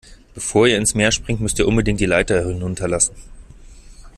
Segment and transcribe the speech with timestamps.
[0.33, 3.13] Bevor ihr ins Meer springt, müsst ihr unbedingt die Leiter hinunterlassen.